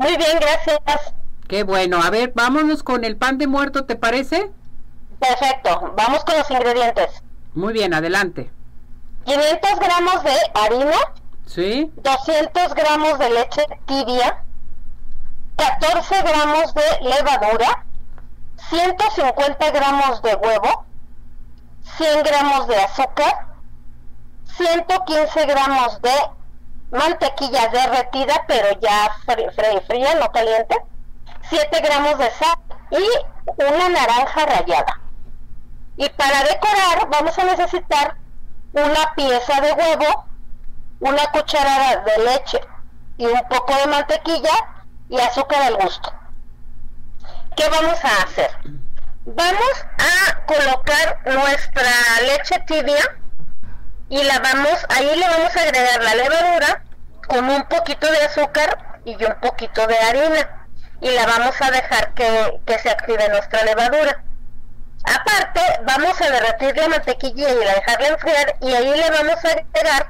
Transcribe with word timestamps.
Muy 0.00 0.16
bien, 0.16 0.38
gracias. 0.40 1.12
Qué 1.46 1.62
bueno. 1.62 2.02
A 2.02 2.08
ver, 2.08 2.32
vámonos 2.34 2.82
con 2.82 3.04
el 3.04 3.18
pan 3.18 3.36
de 3.36 3.46
muerto, 3.46 3.84
¿te 3.84 3.96
parece? 3.96 4.50
Perfecto. 5.18 5.92
Vamos 5.94 6.24
con 6.24 6.38
los 6.38 6.50
ingredientes. 6.50 7.22
Muy 7.52 7.74
bien, 7.74 7.92
adelante. 7.92 8.50
500 9.26 9.78
gramos 9.78 10.24
de 10.24 10.32
harina. 10.54 10.96
Sí. 11.44 11.92
200 11.96 12.74
gramos 12.74 13.18
de 13.18 13.28
leche 13.28 13.62
tibia. 13.84 14.42
14 15.56 16.22
gramos 16.22 16.72
de 16.72 16.82
levadura. 17.02 17.84
150 18.70 19.70
gramos 19.70 20.22
de 20.22 20.34
huevo. 20.34 20.86
100 21.98 22.22
gramos 22.22 22.68
de 22.68 22.76
azúcar. 22.76 23.48
115 24.56 25.44
gramos 25.44 26.00
de 26.00 26.39
mantequilla 26.90 27.68
derretida, 27.68 28.44
pero 28.46 28.78
ya 28.80 29.16
fría, 29.86 30.14
no 30.16 30.30
caliente, 30.32 30.76
7 31.48 31.80
gramos 31.80 32.18
de 32.18 32.30
sal 32.30 32.56
y 32.90 33.62
una 33.62 33.88
naranja 33.88 34.46
rallada. 34.46 35.00
Y 35.96 36.08
para 36.10 36.42
decorar 36.44 37.08
vamos 37.08 37.38
a 37.38 37.44
necesitar 37.44 38.16
una 38.72 39.14
pieza 39.14 39.60
de 39.60 39.72
huevo, 39.72 40.24
una 41.00 41.26
cucharada 41.32 42.02
de 42.02 42.24
leche 42.24 42.60
y 43.18 43.26
un 43.26 43.42
poco 43.48 43.74
de 43.74 43.86
mantequilla 43.86 44.84
y 45.08 45.18
azúcar 45.18 45.62
al 45.62 45.76
gusto. 45.76 46.12
¿Qué 47.56 47.68
vamos 47.68 47.98
a 48.04 48.22
hacer? 48.22 48.50
Vamos 49.26 49.84
a 49.98 50.46
colocar 50.46 51.20
nuestra 51.26 51.92
leche 52.22 52.58
tibia 52.66 53.19
y 54.10 54.24
la 54.24 54.40
vamos, 54.40 54.84
ahí 54.88 55.16
le 55.16 55.28
vamos 55.28 55.56
a 55.56 55.62
agregar 55.62 56.02
la 56.02 56.14
levadura 56.16 56.82
con 57.28 57.48
un 57.48 57.62
poquito 57.68 58.10
de 58.10 58.22
azúcar 58.22 59.00
y 59.04 59.14
un 59.24 59.34
poquito 59.40 59.86
de 59.86 59.96
harina 59.96 60.66
y 61.00 61.10
la 61.10 61.26
vamos 61.26 61.54
a 61.62 61.70
dejar 61.70 62.12
que, 62.14 62.78
se 62.82 62.90
active 62.90 63.28
nuestra 63.28 63.62
levadura. 63.64 64.22
Aparte, 65.04 65.60
vamos 65.84 66.20
a 66.20 66.28
derretir 66.28 66.76
la 66.76 66.88
mantequilla 66.88 67.50
y 67.50 67.64
la 67.64 67.74
dejarla 67.74 68.08
enfriar 68.08 68.56
y 68.60 68.74
ahí 68.74 68.96
le 68.96 69.10
vamos 69.10 69.44
a 69.44 69.48
agregar 69.48 70.08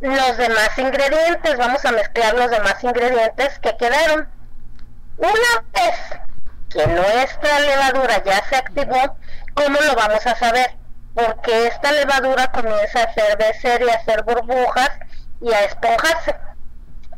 los 0.00 0.36
demás 0.36 0.78
ingredientes, 0.78 1.58
vamos 1.58 1.84
a 1.84 1.92
mezclar 1.92 2.34
los 2.34 2.50
demás 2.50 2.82
ingredientes 2.82 3.58
que 3.58 3.76
quedaron. 3.76 4.28
Una 5.18 5.64
vez 5.74 5.96
que 6.70 6.86
nuestra 6.86 7.58
levadura 7.58 8.22
ya 8.24 8.42
se 8.48 8.56
activó, 8.56 9.16
¿cómo 9.54 9.80
lo 9.80 9.96
vamos 9.96 10.24
a 10.26 10.36
saber? 10.36 10.81
Porque 11.14 11.66
esta 11.66 11.92
levadura 11.92 12.50
comienza 12.52 13.00
a 13.00 13.04
hacer 13.04 13.38
y 13.80 13.90
a 13.90 13.94
hacer 13.94 14.22
burbujas 14.24 14.90
y 15.40 15.52
a 15.52 15.64
esponjarse. 15.64 16.36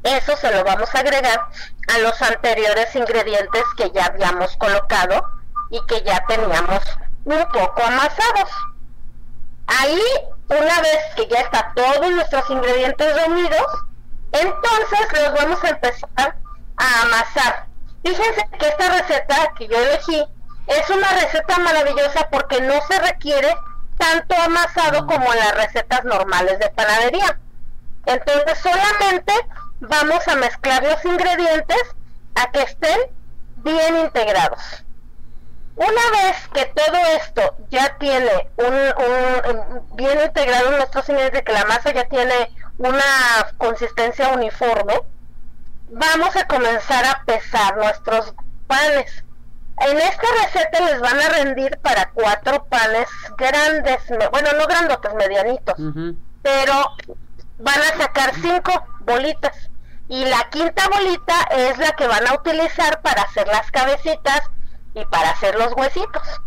Eso 0.02 0.36
se 0.36 0.52
lo 0.52 0.64
vamos 0.64 0.94
a 0.94 0.98
agregar 0.98 1.46
a 1.94 1.98
los 1.98 2.20
anteriores 2.20 2.94
ingredientes 2.94 3.62
que 3.76 3.90
ya 3.90 4.06
habíamos 4.06 4.56
colocado 4.56 5.24
y 5.70 5.80
que 5.86 6.02
ya 6.02 6.24
teníamos 6.26 6.82
un 7.24 7.42
poco 7.48 7.82
amasados. 7.82 8.50
Ahí, 9.66 10.02
una 10.48 10.80
vez 10.80 10.98
que 11.16 11.26
ya 11.28 11.40
está 11.40 11.72
todos 11.74 12.10
nuestros 12.10 12.50
ingredientes 12.50 13.16
reunidos, 13.16 13.66
entonces 14.32 15.22
los 15.22 15.34
vamos 15.34 15.64
a 15.64 15.68
empezar 15.68 16.36
a 16.76 17.02
amasar. 17.02 17.66
Fíjense 18.04 18.46
que 18.58 18.68
esta 18.68 18.88
receta 18.90 19.52
que 19.56 19.68
yo 19.68 19.78
elegí 19.78 20.26
es 20.66 20.90
una 20.90 21.08
receta 21.12 21.58
maravillosa 21.58 22.28
porque 22.30 22.60
no 22.60 22.74
se 22.88 22.98
requiere 22.98 23.56
tanto 23.98 24.34
amasado 24.36 25.06
como 25.06 25.32
en 25.32 25.38
las 25.38 25.54
recetas 25.54 26.04
normales 26.04 26.58
de 26.58 26.70
panadería. 26.70 27.38
Entonces 28.06 28.58
solamente 28.58 29.32
vamos 29.80 30.26
a 30.28 30.36
mezclar 30.36 30.82
los 30.82 31.04
ingredientes 31.04 31.82
a 32.34 32.50
que 32.50 32.62
estén 32.62 32.98
bien 33.56 33.98
integrados. 33.98 34.84
Una 35.76 35.88
vez 35.88 36.36
que 36.52 36.66
todo 36.66 36.96
esto 37.16 37.56
ya 37.70 37.96
tiene 37.98 38.48
un, 38.56 39.96
bien 39.96 40.20
integrado 40.20 40.70
en 40.70 40.77
nuestros 40.77 41.08
ingredientes, 41.08 41.42
que 41.42 41.52
la 41.52 41.64
masa 41.64 41.92
ya 41.92 42.04
tiene 42.04 42.50
una 42.78 43.52
consistencia 43.58 44.28
uniforme, 44.28 45.00
vamos 45.88 46.36
a 46.36 46.46
comenzar 46.46 47.04
a 47.04 47.22
pesar 47.24 47.77
nuestros 47.77 48.34
panes. 48.68 49.23
En 49.79 49.98
esta 49.98 50.27
receta 50.42 50.80
les 50.85 51.01
van 51.01 51.20
a 51.20 51.29
rendir 51.30 51.79
para 51.79 52.11
cuatro 52.11 52.64
panes 52.67 53.08
grandes, 53.36 54.02
bueno, 54.30 54.51
no 54.57 54.67
grandotes, 54.67 55.14
medianitos, 55.14 55.74
pero 56.42 56.96
van 57.58 57.80
a 57.80 57.96
sacar 57.98 58.33
cinco 58.34 58.73
bolitas. 59.01 59.70
Y 60.08 60.24
la 60.27 60.48
quinta 60.51 60.89
bolita 60.89 61.34
es 61.51 61.79
la 61.79 61.92
que 61.92 62.07
van 62.07 62.27
a 62.27 62.34
utilizar 62.34 63.01
para 63.01 63.23
hacer 63.23 63.46
las 63.48 63.70
cabecitas 63.70 64.42
y 64.95 65.05
para 65.07 65.30
hacer 65.30 65.58
los 65.58 65.73
huesitos. 65.73 66.40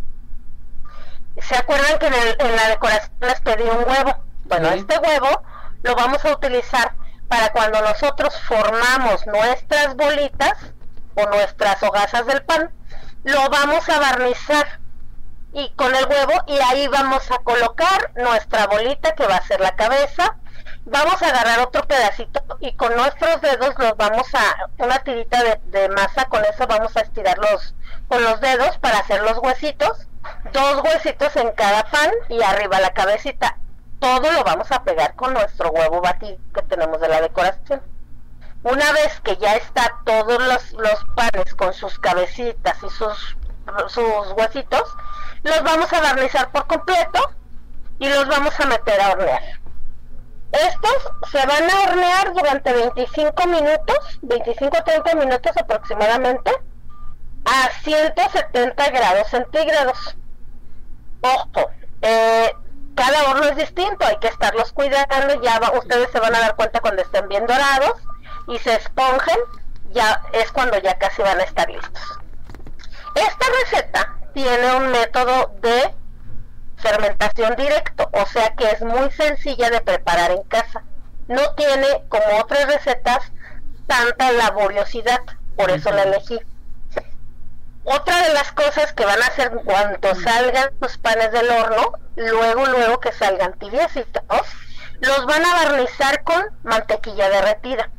¿Se 1.42 1.56
acuerdan 1.56 2.00
que 2.00 2.08
en, 2.08 2.56
la 2.56 2.70
decoración 2.70 3.12
les 3.20 3.42
pedí 3.42 3.64
un 3.64 3.84
huevo? 3.88 4.16
Bueno, 4.46 4.70
este 4.70 4.98
huevo 5.00 5.44
lo 5.84 5.96
vamos 5.96 6.24
a 6.26 6.32
utilizar 6.32 6.96
para 7.28 7.52
cuando 7.52 7.82
nosotros 7.82 8.34
formamos 8.48 9.26
nuestras 9.28 9.96
bolitas 9.96 10.58
o 11.16 11.26
nuestras 11.30 11.82
hogazas 11.84 12.26
del 12.26 12.44
pan, 12.44 12.72
lo 13.28 13.50
vamos 13.50 13.88
a 13.90 14.00
barnizar 14.00 14.80
y 15.52 15.70
con 15.72 15.94
el 15.94 16.06
huevo 16.06 16.32
y 16.48 16.58
ahí 16.60 16.88
vamos 16.88 17.30
a 17.30 17.40
colocar 17.40 18.12
nuestra 18.16 18.68
bolita 18.68 19.16
que 19.16 19.28
va 19.28 19.36
a 19.36 19.46
ser 19.46 19.60
la 19.60 19.76
cabeza. 19.76 20.38
Vamos 20.86 21.22
a 21.22 21.28
agarrar 21.28 21.60
otro 21.60 21.86
pedacito 21.86 22.42
y 22.62 22.72
con 22.78 22.96
nuestros 22.96 23.42
dedos 23.42 23.76
los 23.78 23.98
vamos 23.98 24.28
a 24.34 24.70
una 24.82 25.00
tirita 25.00 25.44
de, 25.44 25.90
masa 25.90 26.24
con 26.30 26.46
eso 26.46 26.66
vamos 26.68 26.96
a 26.96 27.02
estirarlos 27.02 27.76
con 28.08 28.24
los 28.24 28.40
dedos 28.40 28.78
para 28.78 29.00
hacer 29.00 29.22
los 29.22 29.38
huesitos 29.40 30.08
dos 30.54 30.82
huesitos 30.84 31.36
en 31.36 31.52
cada 31.52 31.84
pan 31.84 32.12
y 32.30 32.42
arriba 32.42 32.80
la 32.80 32.94
cabecita. 32.94 33.58
Todo 34.00 34.32
lo 34.32 34.44
vamos 34.46 34.72
a 34.72 34.84
pegar 34.84 35.16
con 35.16 35.34
nuestro 35.34 35.72
huevo 35.72 36.00
batido 36.00 36.38
que 36.54 36.62
tenemos 36.62 37.02
de 37.02 37.10
la 37.10 37.20
decoración 37.20 37.82
una 38.70 38.92
vez 38.92 39.20
que 39.22 39.38
ya 39.38 39.56
está 39.56 39.96
todos 40.06 40.44
los, 40.44 40.74
los 40.74 41.06
panes 41.16 41.56
con 41.56 41.74
sus 41.74 41.98
cabecitas 42.00 42.78
y 42.84 42.90
sus, 42.90 43.38
sus 43.88 44.32
huesitos, 44.36 44.94
los 45.44 45.64
vamos 45.64 45.92
a 45.94 46.02
barnizar 46.02 46.52
por 46.52 46.68
completo 46.68 47.32
y 48.00 48.10
los 48.10 48.28
vamos 48.28 48.60
a 48.60 48.66
meter 48.66 49.00
a 49.00 49.12
hornear. 49.12 49.44
Estos 50.52 51.12
se 51.32 51.46
van 51.46 51.70
a 51.70 51.82
hornear 51.82 52.34
durante 52.34 52.74
25 52.74 53.48
minutos, 53.48 54.20
25-30 54.22 55.16
minutos 55.16 55.52
aproximadamente, 55.58 56.52
a 57.46 57.70
170 57.84 58.90
grados 58.90 59.28
centígrados. 59.30 60.18
Ojo, 61.22 61.70
eh, 62.02 62.54
cada 62.96 63.30
horno 63.30 63.44
es 63.46 63.56
distinto, 63.56 64.06
hay 64.06 64.18
que 64.18 64.28
estarlos 64.28 64.74
cuidando, 64.74 65.42
ya 65.42 65.62
ustedes 65.78 66.12
se 66.12 66.20
van 66.20 66.36
a 66.36 66.40
dar 66.40 66.56
cuenta 66.56 66.82
cuando 66.82 67.02
estén 67.02 67.28
bien 67.30 67.46
dorados 67.46 67.94
y 68.48 68.58
se 68.60 68.76
esponjen, 68.76 69.38
ya 69.92 70.22
es 70.34 70.52
cuando 70.52 70.78
ya 70.80 70.98
casi 70.98 71.22
van 71.22 71.40
a 71.40 71.44
estar 71.44 71.70
listos. 71.70 72.20
Esta 73.16 73.46
receta 73.64 74.16
tiene 74.34 74.76
un 74.76 74.90
método 74.90 75.54
de 75.62 75.94
fermentación 76.78 77.56
directo, 77.56 78.10
o 78.14 78.26
sea 78.28 78.54
que 78.56 78.70
es 78.72 78.82
muy 78.82 79.10
sencilla 79.12 79.70
de 79.70 79.82
preparar 79.82 80.32
en 80.32 80.44
casa. 80.44 80.84
No 81.28 81.54
tiene, 81.56 81.88
como 82.10 82.40
otras 82.40 82.68
recetas, 82.68 83.32
tanta 83.88 84.32
laboriosidad, 84.32 85.20
por 85.56 85.70
eso 85.72 85.92
la 85.92 86.04
elegí. 86.04 86.40
Otra 87.84 88.28
de 88.28 88.34
las 88.34 88.52
cosas 88.52 88.94
que 88.94 89.06
van 89.06 89.22
a 89.22 89.28
hacer 89.28 89.52
cuando 89.66 90.16
salgan 90.16 90.70
los 90.80 90.98
panes 90.98 91.32
del 91.32 91.50
horno, 91.50 91.94
luego, 92.16 92.66
luego 92.66 93.00
que 93.00 93.14
salgan 93.14 93.54
tibiecitos, 93.54 94.24
los 95.00 95.26
van 95.26 95.46
a 95.46 95.54
barnizar 95.64 96.24
con 96.24 96.44
mantequilla 96.64 97.30
derretida 97.30 97.90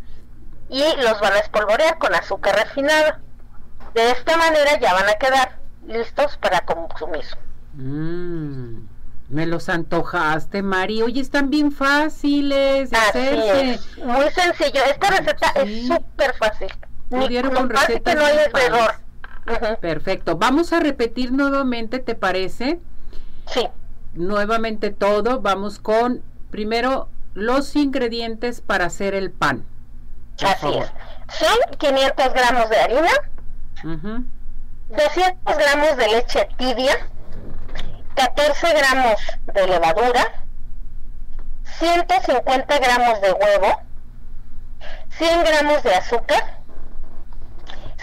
y 0.68 0.82
los 1.02 1.20
van 1.20 1.32
a 1.32 1.38
espolvorear 1.38 1.98
con 1.98 2.14
azúcar 2.14 2.56
refinada. 2.56 3.20
De 3.94 4.10
esta 4.10 4.36
manera 4.36 4.78
ya 4.78 4.94
van 4.94 5.08
a 5.08 5.14
quedar 5.14 5.58
listos 5.86 6.36
para 6.38 6.60
consumir. 6.60 7.24
Mm, 7.74 8.86
me 9.30 9.46
los 9.46 9.68
antojaste, 9.68 10.62
Mari. 10.62 11.02
Oye, 11.02 11.20
están 11.20 11.50
bien 11.50 11.72
fáciles 11.72 12.90
de 12.90 13.78
Muy 14.04 14.30
sencillo. 14.30 14.84
Esta 14.84 15.10
receta 15.10 15.48
es 15.56 15.86
súper 15.86 16.34
fácil. 16.34 16.68
Ni, 17.10 17.42
con 17.42 17.70
recetas 17.70 18.14
no 18.14 18.24
hay 18.24 18.36
error. 18.66 18.94
Perfecto. 19.80 20.36
Vamos 20.36 20.72
a 20.72 20.80
repetir 20.80 21.32
nuevamente, 21.32 22.00
¿te 22.00 22.14
parece? 22.14 22.80
Sí. 23.46 23.66
Nuevamente 24.14 24.90
todo. 24.90 25.40
Vamos 25.40 25.78
con 25.78 26.22
primero 26.50 27.08
los 27.34 27.76
ingredientes 27.76 28.60
para 28.60 28.86
hacer 28.86 29.14
el 29.14 29.30
pan. 29.30 29.64
Así 30.42 30.78
es. 30.78 30.92
Son 31.36 31.58
500 31.78 32.32
gramos 32.32 32.70
de 32.70 32.80
harina, 32.80 33.10
200 33.82 35.58
gramos 35.58 35.96
de 35.96 36.08
leche 36.08 36.48
tibia, 36.56 36.96
14 38.14 38.72
gramos 38.72 39.20
de 39.52 39.66
levadura, 39.66 40.44
150 41.78 42.78
gramos 42.78 43.20
de 43.20 43.32
huevo, 43.32 43.82
100 45.18 45.44
gramos 45.44 45.82
de 45.82 45.94
azúcar, 45.94 46.58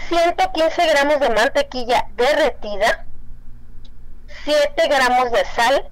115 0.08 0.86
gramos 0.86 1.20
de 1.20 1.30
mantequilla 1.30 2.06
derretida, 2.14 3.06
7 4.44 4.88
gramos 4.88 5.32
de 5.32 5.44
sal 5.46 5.88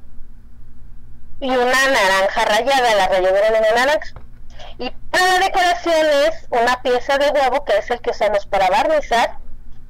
y 1.41 1.50
una 1.50 1.88
naranja 1.91 2.44
rallada, 2.44 2.94
la 2.94 3.08
ralladura 3.08 3.50
de 3.50 3.61
la 3.61 3.85
naranja. 3.85 4.24
Y 4.79 4.91
para 5.11 5.25
la 5.25 5.38
decoración 5.47 6.06
es 6.29 6.47
una 6.50 6.82
pieza 6.82 7.19
de 7.19 7.31
huevo, 7.31 7.65
que 7.65 7.79
es 7.79 7.91
el 7.91 8.00
que 8.00 8.11
usamos 8.11 8.47
para 8.47 8.69
barnizar, 8.69 9.38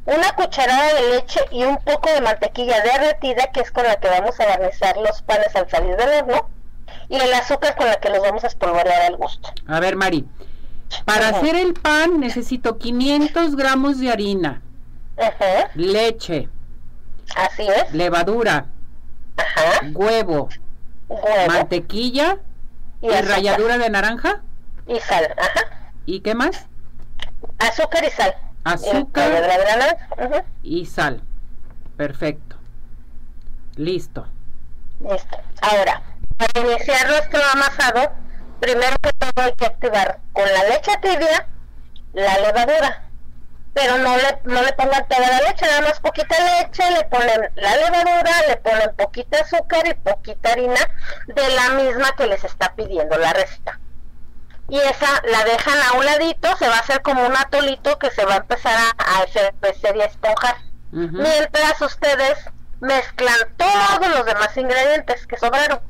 una 0.06 0.32
cucharada 0.32 0.94
de 0.94 1.10
leche 1.10 1.40
y 1.50 1.64
un 1.64 1.78
poco 1.78 2.10
de 2.10 2.20
mantequilla 2.20 2.82
derretida, 2.82 3.46
que 3.52 3.60
es 3.60 3.70
con 3.70 3.84
la 3.84 3.96
que 3.96 4.08
vamos 4.08 4.38
a 4.38 4.46
barnizar 4.46 4.96
los 4.98 5.22
panes 5.22 5.54
al 5.56 5.68
salir 5.70 5.96
del 5.96 6.24
horno, 6.24 6.48
y 7.08 7.16
el 7.16 7.32
azúcar 7.32 7.76
con 7.76 7.86
la 7.86 7.96
que 7.96 8.10
los 8.10 8.20
vamos 8.20 8.44
a 8.44 8.48
espolvorear 8.48 9.02
al 9.02 9.16
gusto. 9.16 9.50
A 9.66 9.80
ver, 9.80 9.96
Mari, 9.96 10.26
para 11.04 11.28
hacer 11.28 11.56
el 11.56 11.74
pan 11.74 12.20
necesito 12.20 12.78
500 12.78 13.56
gramos 13.56 13.98
de 13.98 14.10
harina, 14.10 14.62
leche, 15.74 16.48
así 17.36 17.66
es, 17.66 17.92
levadura, 17.92 18.66
huevo, 19.92 20.48
mantequilla 21.48 22.38
y, 23.00 23.08
ralladura 23.08 23.78
de 23.78 23.90
naranja 23.90 24.42
y 24.86 25.00
sal. 25.00 25.34
Ajá. 25.38 25.92
¿Y 26.06 26.20
qué 26.20 26.34
más? 26.34 26.66
Azúcar 27.58 28.04
y 28.04 28.10
sal. 28.10 28.34
Azúcar 28.64 29.30
y 30.62 30.86
sal. 30.86 31.22
Perfecto. 31.96 32.56
Listo. 33.76 34.26
Listo. 35.00 35.36
Ahora, 35.62 36.02
para 36.36 36.66
iniciar 36.66 37.08
nuestro 37.08 37.40
amasado, 37.52 38.12
primero 38.60 38.96
que 39.02 39.12
todo 39.12 39.44
hay 39.44 39.52
que 39.52 39.66
activar 39.66 40.20
con 40.32 40.44
la 40.44 40.64
leche 40.64 40.92
tibia 41.02 41.48
la 42.14 42.38
levadura. 42.38 43.02
Pero 43.74 43.98
no 43.98 44.16
le, 44.16 44.38
no 44.44 44.62
le 44.62 44.72
pongan 44.74 45.06
toda 45.08 45.28
la 45.28 45.40
leche, 45.40 45.66
nada 45.66 45.80
más 45.80 45.98
poquita 45.98 46.36
leche, 46.60 46.88
le 46.92 47.04
ponen 47.06 47.50
la 47.56 47.76
levadura, 47.76 48.30
le 48.48 48.56
ponen 48.58 48.94
poquita 48.96 49.40
azúcar 49.40 49.88
y 49.88 49.94
poquita 49.94 50.52
harina 50.52 50.80
de 51.26 51.50
la 51.50 51.70
misma 51.70 52.12
que 52.16 52.28
les 52.28 52.44
está 52.44 52.72
pidiendo 52.76 53.18
la 53.18 53.32
receta. 53.32 53.80
Y 54.68 54.78
esa 54.78 55.22
la 55.30 55.44
dejan 55.44 55.78
a 55.82 55.92
un 55.98 56.04
ladito, 56.04 56.56
se 56.56 56.68
va 56.68 56.76
a 56.76 56.80
hacer 56.80 57.02
como 57.02 57.26
un 57.26 57.36
atolito 57.36 57.98
que 57.98 58.10
se 58.10 58.24
va 58.24 58.34
a 58.34 58.38
empezar 58.38 58.76
a, 58.98 59.18
hacer 59.22 59.54
y 59.96 60.00
a 60.00 60.04
esponjar. 60.06 60.56
Mientras 60.90 61.80
ustedes 61.82 62.38
mezclan 62.80 63.38
todos 63.56 64.08
los 64.08 64.24
demás 64.24 64.56
ingredientes 64.56 65.26
que 65.26 65.36
sobraron, 65.36 65.80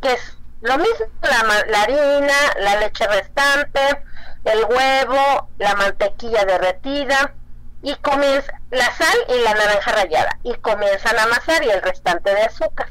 que 0.00 0.12
es 0.12 0.38
lo 0.60 0.78
mismo, 0.78 1.06
la, 1.22 1.80
harina, 1.80 2.34
la 2.60 2.76
leche 2.76 3.06
restante, 3.08 4.04
el 4.44 4.64
huevo, 4.64 5.48
la 5.58 5.74
mantequilla 5.74 6.44
derretida 6.44 7.34
y 7.82 7.94
comienza 7.96 8.52
la 8.70 8.90
sal 8.92 9.16
y 9.28 9.42
la 9.42 9.54
naranja 9.54 9.92
rallada 9.92 10.38
y 10.44 10.54
comienzan 10.54 11.18
a 11.18 11.24
amasar 11.24 11.64
y 11.64 11.70
el 11.70 11.82
restante 11.82 12.32
de 12.32 12.42
azúcar. 12.42 12.88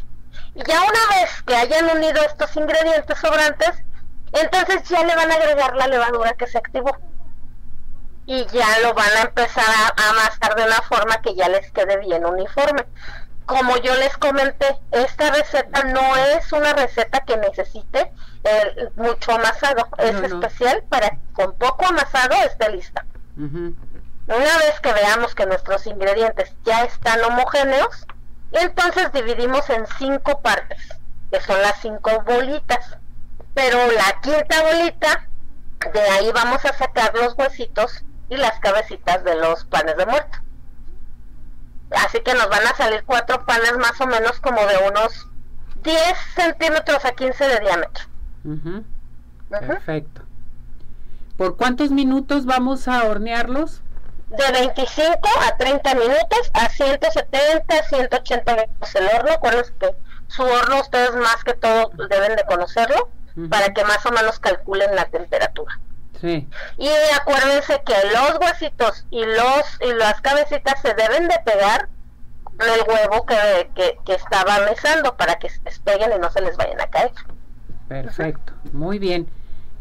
Y 0.53 0.63
ya 0.65 0.81
una 0.81 1.15
vez 1.15 1.41
que 1.43 1.55
hayan 1.55 1.89
unido 1.95 2.21
estos 2.23 2.55
ingredientes 2.57 3.17
sobrantes, 3.17 3.83
entonces 4.33 4.87
ya 4.87 5.03
le 5.03 5.15
van 5.15 5.31
a 5.31 5.35
agregar 5.35 5.75
la 5.75 5.87
levadura 5.87 6.33
que 6.33 6.47
se 6.47 6.57
activó. 6.57 6.97
Y 8.25 8.45
ya 8.47 8.79
lo 8.79 8.93
van 8.93 9.11
a 9.17 9.21
empezar 9.21 9.65
a 9.65 10.09
amasar 10.09 10.55
de 10.55 10.63
una 10.63 10.81
forma 10.83 11.21
que 11.21 11.35
ya 11.35 11.49
les 11.49 11.71
quede 11.71 11.97
bien 11.97 12.25
uniforme. 12.25 12.85
Como 13.45 13.75
yo 13.77 13.95
les 13.95 14.15
comenté, 14.17 14.79
esta 14.91 15.31
receta 15.31 15.83
no 15.83 16.15
es 16.15 16.51
una 16.53 16.73
receta 16.73 17.21
que 17.21 17.35
necesite 17.35 18.13
eh, 18.43 18.89
mucho 18.95 19.33
amasado, 19.33 19.87
es 19.97 20.15
especial 20.15 20.83
para 20.87 21.09
que 21.09 21.17
con 21.33 21.53
poco 21.57 21.85
amasado 21.85 22.35
esté 22.45 22.69
lista. 22.71 23.05
Una 23.35 24.57
vez 24.59 24.79
que 24.81 24.93
veamos 24.93 25.35
que 25.35 25.45
nuestros 25.45 25.85
ingredientes 25.87 26.53
ya 26.63 26.83
están 26.85 27.21
homogéneos, 27.23 28.05
entonces 28.51 29.11
dividimos 29.11 29.69
en 29.69 29.85
cinco 29.97 30.41
partes, 30.41 30.79
que 31.31 31.41
son 31.41 31.61
las 31.61 31.81
cinco 31.81 32.23
bolitas. 32.25 32.97
Pero 33.53 33.77
la 33.91 34.21
quinta 34.21 34.63
bolita, 34.63 35.27
de 35.93 36.01
ahí 36.01 36.31
vamos 36.31 36.63
a 36.65 36.73
sacar 36.73 37.13
los 37.15 37.33
huesitos 37.37 38.03
y 38.29 38.37
las 38.37 38.59
cabecitas 38.59 39.23
de 39.23 39.35
los 39.35 39.65
panes 39.65 39.97
de 39.97 40.05
muerto. 40.05 40.37
Así 41.91 42.21
que 42.21 42.33
nos 42.33 42.49
van 42.49 42.65
a 42.65 42.75
salir 42.75 43.03
cuatro 43.05 43.45
panes 43.45 43.77
más 43.77 43.99
o 43.99 44.07
menos 44.07 44.39
como 44.39 44.65
de 44.65 44.77
unos 44.89 45.27
10 45.83 45.97
centímetros 46.35 47.03
a 47.03 47.11
15 47.11 47.47
de 47.47 47.59
diámetro. 47.59 48.05
Perfecto. 49.49 50.21
¿Por 51.35 51.57
cuántos 51.57 51.91
minutos 51.91 52.45
vamos 52.45 52.87
a 52.87 53.03
hornearlos? 53.03 53.81
De 54.29 54.51
25 54.53 55.27
a 55.45 55.57
30 55.57 55.95
minutos 55.95 56.51
a 56.53 56.69
170, 56.69 57.83
180 57.83 58.53
grados 58.53 58.95
el 58.95 59.07
horno. 59.07 59.31
Acuérdense 59.33 59.73
que 59.77 59.93
su 60.27 60.43
horno 60.43 60.79
ustedes 60.79 61.13
más 61.15 61.43
que 61.43 61.53
todo 61.53 61.91
deben 62.07 62.37
de 62.37 62.45
conocerlo 62.45 63.09
para 63.49 63.73
que 63.73 63.83
más 63.85 64.05
o 64.05 64.11
menos 64.11 64.39
calculen 64.39 64.95
la 64.95 65.05
temperatura. 65.05 65.79
Sí. 66.19 66.47
Y 66.77 66.89
acuérdense 67.19 67.81
que 67.85 67.95
los 68.13 68.39
huesitos 68.39 69.05
y 69.09 69.23
los 69.25 69.63
y 69.81 69.93
las 69.93 70.21
cabecitas 70.21 70.81
se 70.81 70.93
deben 70.93 71.27
de 71.27 71.39
pegar 71.43 71.89
con 72.43 72.69
el 72.69 72.81
huevo 72.87 73.25
que, 73.25 73.71
que, 73.73 73.97
que 74.05 74.13
estaba 74.13 74.59
mesando 74.69 75.17
para 75.17 75.39
que 75.39 75.49
se 75.49 75.59
despeguen 75.63 76.11
y 76.15 76.19
no 76.19 76.29
se 76.31 76.41
les 76.41 76.55
vayan 76.57 76.79
a 76.79 76.87
caer. 76.87 77.11
Perfecto, 77.87 78.53
muy 78.71 78.99
bien. 78.99 79.27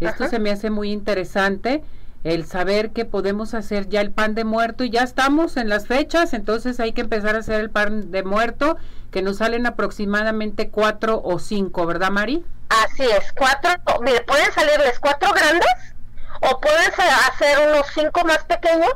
Esto 0.00 0.28
se 0.28 0.38
me 0.38 0.50
hace 0.50 0.70
muy 0.70 0.92
interesante 0.92 1.84
el 2.24 2.44
saber 2.46 2.90
que 2.90 3.04
podemos 3.04 3.54
hacer 3.54 3.88
ya 3.88 4.00
el 4.00 4.10
pan 4.10 4.34
de 4.34 4.44
muerto 4.44 4.84
y 4.84 4.90
ya 4.90 5.02
estamos 5.02 5.56
en 5.56 5.68
las 5.68 5.86
fechas, 5.86 6.34
entonces 6.34 6.80
hay 6.80 6.92
que 6.92 7.00
empezar 7.00 7.34
a 7.34 7.38
hacer 7.38 7.60
el 7.60 7.70
pan 7.70 8.10
de 8.10 8.22
muerto 8.22 8.76
que 9.10 9.22
nos 9.22 9.38
salen 9.38 9.66
aproximadamente 9.66 10.70
cuatro 10.70 11.20
o 11.22 11.38
cinco, 11.38 11.86
¿verdad 11.86 12.10
Mari? 12.10 12.44
Así 12.70 13.02
es, 13.02 13.32
cuatro, 13.32 13.70
mire, 14.00 14.20
pueden 14.22 14.52
salirles 14.52 14.98
cuatro 15.00 15.32
grandes 15.32 15.68
o 16.40 16.60
puedes 16.60 16.92
hacer 17.28 17.68
unos 17.68 17.86
cinco 17.92 18.24
más 18.24 18.44
pequeños 18.44 18.94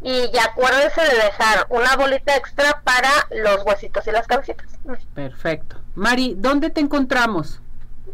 y 0.00 0.30
ya 0.30 0.44
acuérdense 0.44 1.00
de 1.00 1.24
dejar 1.24 1.66
una 1.68 1.96
bolita 1.96 2.36
extra 2.36 2.80
para 2.84 3.10
los 3.30 3.64
huesitos 3.64 4.06
y 4.06 4.12
las 4.12 4.26
cabecitas. 4.26 4.66
Perfecto. 5.14 5.76
Mari, 5.96 6.34
¿dónde 6.38 6.70
te 6.70 6.80
encontramos? 6.80 7.60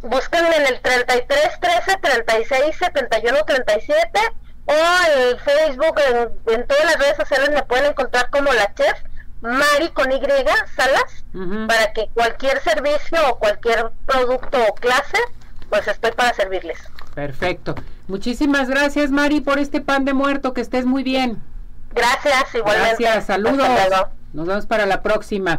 Búsquenme 0.00 0.56
en 0.56 0.66
el 0.66 0.80
33 0.80 1.60
13 1.60 1.96
36 2.00 2.76
71 2.78 3.44
37 3.44 4.20
o 4.66 4.72
en 4.72 5.38
Facebook, 5.38 6.00
en, 6.46 6.66
todas 6.66 6.84
las 6.84 6.98
redes 6.98 7.16
sociales 7.16 7.50
me 7.50 7.62
pueden 7.64 7.90
encontrar 7.90 8.30
como 8.30 8.50
la 8.52 8.72
chef 8.74 8.98
Mari 9.44 9.90
con 9.90 10.10
Y 10.10 10.20
Salas 10.74 11.24
para 11.68 11.92
que 11.92 12.08
cualquier 12.14 12.60
servicio 12.62 13.18
o 13.30 13.38
cualquier 13.38 13.90
producto 14.06 14.58
o 14.68 14.74
clase 14.74 15.18
pues 15.68 15.86
estoy 15.86 16.12
para 16.12 16.32
servirles. 16.34 16.78
Perfecto. 17.14 17.74
Muchísimas 18.08 18.68
gracias, 18.68 19.10
Mari, 19.10 19.40
por 19.40 19.58
este 19.58 19.80
pan 19.80 20.04
de 20.04 20.14
muerto. 20.14 20.54
Que 20.54 20.60
estés 20.60 20.86
muy 20.86 21.02
bien. 21.02 21.42
Gracias, 21.94 22.54
igualmente. 22.54 23.02
Gracias, 23.02 23.26
saludos. 23.26 23.68
Nos 24.32 24.46
vemos 24.46 24.66
para 24.66 24.86
la 24.86 25.02
próxima. 25.02 25.52